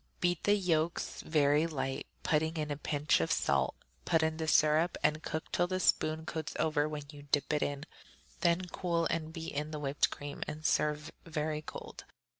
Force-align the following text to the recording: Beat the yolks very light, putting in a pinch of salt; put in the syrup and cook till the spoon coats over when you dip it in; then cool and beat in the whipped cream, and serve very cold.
Beat 0.19 0.45
the 0.45 0.55
yolks 0.55 1.21
very 1.21 1.67
light, 1.67 2.07
putting 2.23 2.57
in 2.57 2.71
a 2.71 2.75
pinch 2.75 3.21
of 3.21 3.31
salt; 3.31 3.75
put 4.03 4.23
in 4.23 4.37
the 4.37 4.47
syrup 4.47 4.97
and 5.03 5.21
cook 5.21 5.51
till 5.51 5.67
the 5.67 5.79
spoon 5.79 6.25
coats 6.25 6.53
over 6.57 6.89
when 6.89 7.03
you 7.11 7.21
dip 7.31 7.53
it 7.53 7.61
in; 7.61 7.83
then 8.39 8.61
cool 8.69 9.05
and 9.11 9.31
beat 9.31 9.53
in 9.53 9.69
the 9.69 9.77
whipped 9.79 10.09
cream, 10.09 10.41
and 10.47 10.65
serve 10.65 11.11
very 11.23 11.61
cold. 11.61 12.05